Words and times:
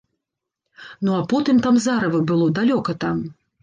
Ну 1.05 1.11
а 1.19 1.21
потым 1.35 1.63
там 1.69 1.79
зарыва 1.87 2.25
было, 2.35 2.53
далёка 2.61 3.01
там. 3.07 3.27